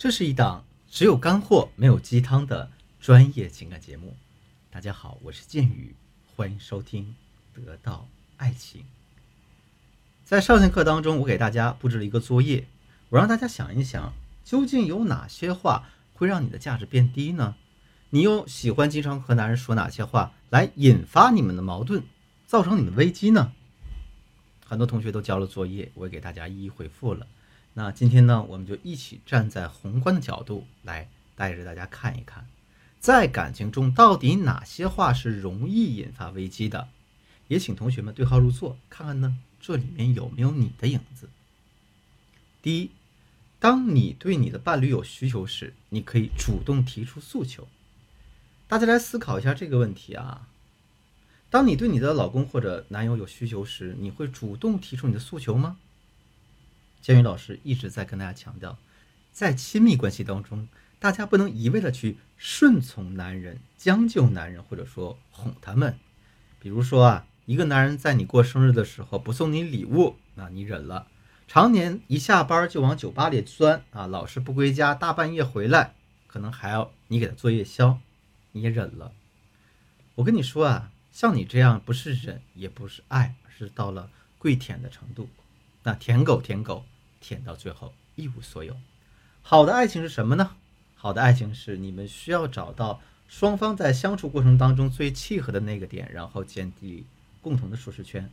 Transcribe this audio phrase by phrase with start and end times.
[0.00, 2.70] 这是一档只有干货没有鸡汤的
[3.02, 4.16] 专业情感节目。
[4.70, 5.94] 大家好，我是剑宇，
[6.34, 7.14] 欢迎收听
[7.66, 8.08] 《得到
[8.38, 8.80] 爱情》。
[10.24, 12.66] 在上节课当中，我给大家布置了一个作业，
[13.10, 17.54] 我让大家想一想，究竟有哪些话会让你的价值变低呢？
[18.08, 22.02] 你又喜欢经常和男人说哪些话来引发你们的矛盾，
[22.46, 23.52] 造成你们危机呢？
[24.64, 27.26] 很多同学都交了作业，我也给大家一一回复了。
[27.74, 32.46] 那今天呢，我们就一起站在宏观的角度来带着大家看一看，
[32.98, 36.88] 在感情中到底哪些话是容易引发危机的？
[37.48, 41.28] 也请同学们对号入座，看看呢这里面有没有你的影子。
[42.60, 42.90] 第一，
[43.58, 47.66] 当你对你的伴侣有需求时，你可以主动提出诉求。
[48.68, 50.48] 大家来思考一下这个问题啊。
[51.48, 55.78] 当你对你的老公或者男友有需求时，你会主动提出你的诉求吗？
[57.00, 58.78] 建宇老师一直在跟大家强调，
[59.32, 60.68] 在亲密关系当中，
[60.98, 65.98] 大家不能一味的去顺从男人、将就男人，或者说哄他们。
[66.58, 71.06] 比如说啊，一个男人在你过生日的时候不送你礼物，那你忍了；
[71.48, 75.94] 常年一下班就往酒吧里钻啊，老是不归家，大半夜回来，
[76.26, 77.98] 可能还要你给他做夜宵，
[78.52, 79.12] 你也忍了。
[80.16, 85.30] 我跟你说啊，像你这样不是忍，也不是爱，而是到了跪舔的程度。
[85.82, 86.84] 那舔狗，舔狗。
[87.22, 88.74] 舔到最后一无所有。
[89.42, 90.56] 好的爱情是什么呢？
[90.94, 97.04] 好的爱情是你们需要找到双方在相处过程当中最契合的那个点，然后建立
[97.42, 98.30] 共同的舒适圈，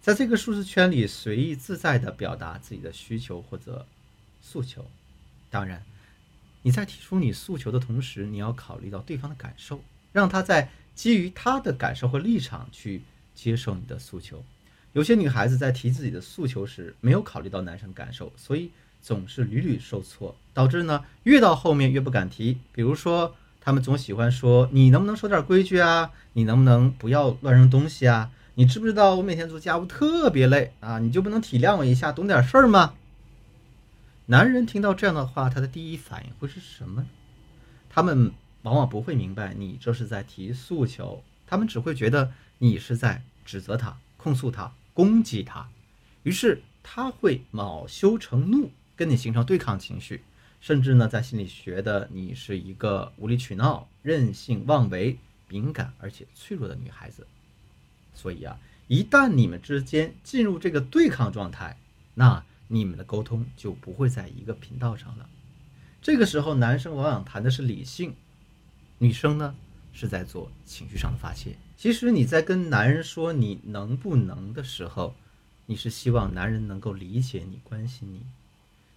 [0.00, 3.86] 在这个舒适圈里随意自在地表达自己的需求或者
[4.42, 4.84] 诉求。
[5.48, 5.84] 当然，
[6.62, 9.80] 你在提出你诉求的同时，你要考虑到对方的感受，
[10.12, 13.02] 让他在基于他的感受和立场去
[13.36, 14.44] 接受你的诉求。
[14.96, 18.70] 有些女孩子在提自己的诉求时，没有考虑到男生感受，所以
[19.02, 22.56] 总是屡屡受挫，导致呢越到后面越不敢提。
[22.72, 26.12] 比如说，他们总喜欢说：“你能不能守点规矩啊？
[26.32, 28.30] 你能不能不要乱扔东西啊？
[28.54, 30.98] 你知不知道我每天做家务特别累啊？
[30.98, 32.94] 你就不能体谅我一下，懂点事儿吗？”
[34.24, 37.04] 男人听到这样的话，他的第一反应会是什么？
[37.90, 44.72] 他们往往不会明白你这是在提诉求，他们只会觉得你是在指责他、控诉他。
[44.96, 45.68] 攻击他，
[46.22, 50.24] 于是他会恼羞成怒，跟你形成对抗情绪，
[50.58, 55.18] 甚至呢，在心里觉得你是一个无理取闹、任性妄为、
[55.50, 57.26] 敏感而且脆弱的女孩子。
[58.14, 58.58] 所以啊，
[58.88, 61.76] 一旦你们之间进入这个对抗状态，
[62.14, 65.28] 那你们的沟通就不会在一个频道上了。
[66.00, 68.14] 这个时候，男生往往谈的是理性，
[68.96, 69.54] 女生呢
[69.96, 71.56] 是在做情绪上的发泄。
[71.76, 75.14] 其实你在跟男人说你能不能的时候，
[75.64, 78.20] 你是希望男人能够理解你、关心你，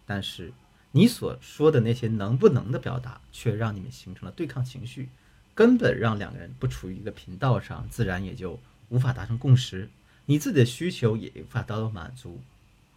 [0.05, 0.51] 但是
[0.91, 5.07] 你所说的那些能不能的表达，却让你们形成了对抗情绪，
[5.55, 8.59] 根本让两个人不处于一个频道上，自然也就
[8.89, 9.89] 无法达成共识，
[10.25, 12.41] 你自己的需求也无法得到满足。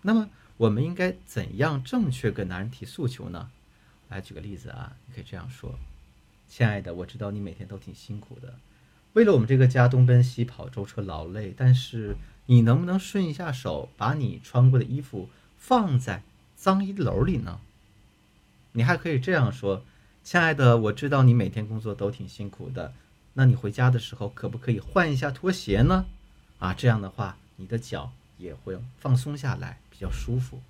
[0.00, 3.50] 那么我们应该怎样正确跟男人提诉求呢？
[4.08, 5.78] 来举个例子啊，你可以这样说
[6.54, 8.52] ：“亲爱的，我知道你每天都挺辛苦的。”
[9.14, 12.14] 为了我们这个家东奔西跑舟车劳累，但是
[12.44, 16.22] 你能不能顺一下手，把你穿过的衣服放在
[16.54, 17.58] 脏衣篓里呢？
[18.72, 19.82] 你还可以这样说
[20.22, 22.92] ：“亲爱的，我知道你每天工作都挺辛苦的，
[23.32, 26.04] 那你回家的时候可不可以换一下拖鞋呢？
[26.58, 30.60] 啊，这样的话你的脚也会放松下来，比较舒服。”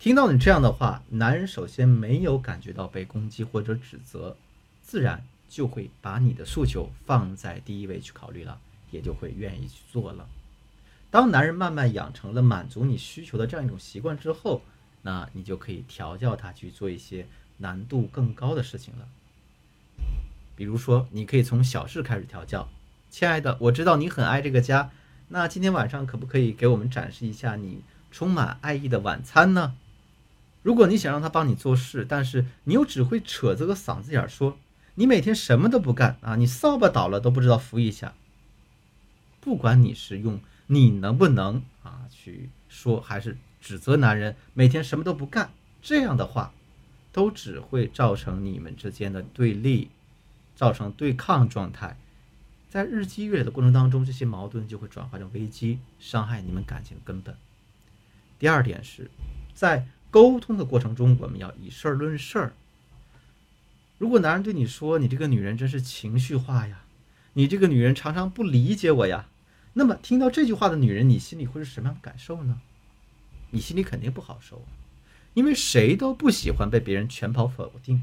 [0.00, 4.34] 听到你这样的话，男人首先没有感觉到被攻击或者指责，
[4.82, 5.24] 自然。
[5.52, 8.58] 就会把你的诉求放在第一位去考虑了，
[8.90, 10.26] 也就会愿意去做了。
[11.10, 14.62] 当男人慢慢养成了满足你需求的这样一种习惯之后，
[15.02, 17.26] 那你就可以调教他去做一些
[17.58, 19.06] 难度更高的事情了。
[20.56, 22.66] 比如说，你可以从小事开始调教。
[23.10, 24.90] 亲爱的，我知道你很爱这个家，
[25.28, 29.74] 那今天晚上可不可以给我们展示一下你充满爱意的晚餐呢？
[30.62, 34.56] 如果你想让他帮你做事，但是你又只会扯这个嗓子眼儿说。
[34.94, 36.36] 你每天什么都不干啊！
[36.36, 38.14] 你扫把倒了都不知道扶一下。
[39.40, 45.50] 不管你是用你能不能啊去说，还是指责男人每天什么都不干，
[45.80, 46.52] 这样的话，
[47.10, 49.88] 都只会造成你们之间的对立，
[50.54, 51.96] 造成对抗状态。
[52.68, 57.34] 在日积月累的过程当中，这些矛盾就会转化成危机，伤害你们感情的根本。
[58.38, 59.10] 第二点是，
[59.54, 62.52] 在沟通的过程中，我们要以事儿论事儿。
[64.02, 66.82] 如果男人对你说：“你这个女人真是情绪化呀，
[67.34, 69.28] 你这个女人常常不理解我呀。”
[69.74, 72.60] 那么听到这句话的女人，你心里会是什么样的感受呢？
[73.52, 74.64] 你心里肯定不好受。
[75.34, 78.02] 因为谁都不喜欢被别人全盘否定，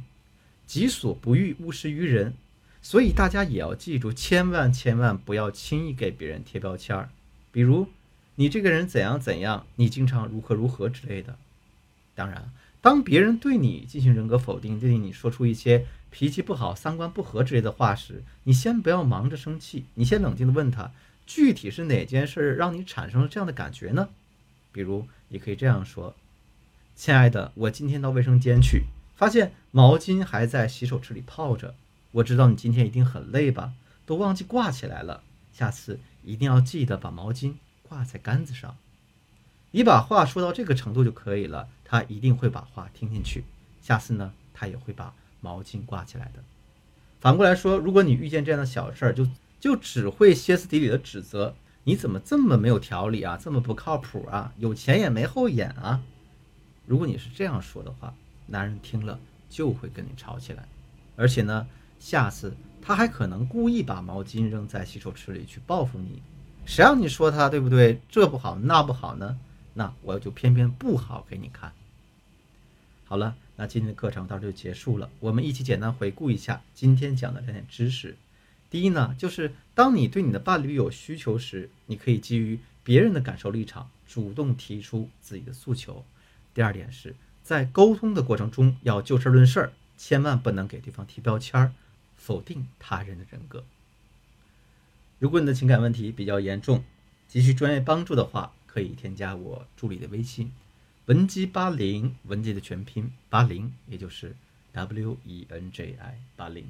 [0.66, 2.34] 己所不欲，勿施于人。
[2.82, 7.10] 所以大家也要记住，千万千万不要轻易给别人贴标签儿，
[7.52, 7.90] 比如
[8.36, 11.38] 你这个人怎样怎样，你经常如何如何之类的。
[12.20, 12.52] 当然，
[12.82, 20.92] 当别人对你进行人格否定，对你说出一些脾气不好、三观不合之类的话时，你先不要忙着生气，你先冷静的问他，
[21.26, 24.10] 具体是哪件事让你产生了这样的感觉呢？
[24.74, 26.14] 比如，你可以这样说
[26.94, 28.84] ：“亲爱的，我今天到卫生间去，
[29.16, 31.76] 发现毛巾还在洗手池里泡着。”
[32.12, 33.72] 我知道你今天一定很累吧，
[34.06, 35.24] 都忘记挂起来了。
[35.54, 37.54] 下次一定要记得把毛巾
[37.88, 38.76] 挂在杆子上。
[39.72, 43.44] 你把话说到这个程度就可以了，他一定会把话听进去。
[43.82, 46.44] 下次呢，他也会把毛巾挂起来的。
[47.20, 49.28] 反过来说，如果你遇见这样的小事儿，就
[49.60, 56.02] 就只会歇斯底里的指责，你怎么这么没有条理啊，这么不靠谱啊，有钱也没后眼啊。
[56.86, 58.14] 如果你是这样说的话，
[58.48, 59.20] 男人听了
[59.50, 60.68] 就会跟你吵起来，
[61.16, 61.68] 而且呢。
[62.00, 66.22] 下次他还可能故意把毛巾扔在洗手池里去报复你，
[66.66, 68.00] 谁让你说他对不对？
[68.08, 69.38] 这不好那不好呢？
[69.80, 71.72] 那我就偏偏不好给你看。
[73.06, 75.10] 好了，那今天的课程到这就结束了。
[75.22, 78.18] 我们一起简单回顾一下今天讲的两点知识。
[78.70, 86.04] 第一呢，就是当你对你的伴侣有需求时，你可以基于别人的感受立场，主动提出自己的诉求。
[86.54, 91.72] 第二点是在沟通的过程中要就事论事，千万不能给对方贴标签儿。
[92.18, 93.64] 否定他人的人格。
[95.20, 96.84] 如果你的情感问题比较严重，
[97.30, 100.52] 急需专业帮助的话，可以添加我助理的微信
[101.08, 104.36] “文姬八零”，文姬的全拼八零，也就是
[104.74, 106.70] W E N J I 八零，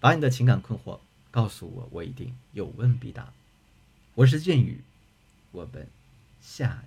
[0.00, 1.00] 把你的情感困惑
[1.30, 3.32] 告诉我，我一定有问必答。
[4.16, 4.82] 我是剑宇，
[5.52, 5.88] 我们
[6.42, 6.82] 下。